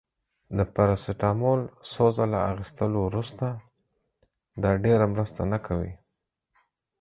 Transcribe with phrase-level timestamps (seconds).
[0.57, 3.45] د پاراسټامول څو ځله اخیستلو وروسته،
[4.63, 5.93] دا ډیره مرسته نه کوي.